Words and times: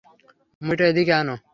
মইটা 0.61 0.85
এদিকে 0.91 1.13
আনো। 1.13 1.35